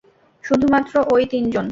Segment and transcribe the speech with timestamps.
[0.43, 1.65] শুধুমাত্র অই তিনজন!